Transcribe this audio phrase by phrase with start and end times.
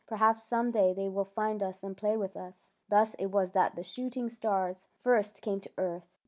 [0.07, 3.75] Perhaps some day they will find us and play with us!" Thus it was that
[3.75, 6.07] the shooting stars first came to earth.